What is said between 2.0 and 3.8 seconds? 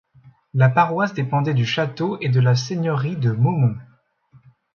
et de la seigneurie de Maumont.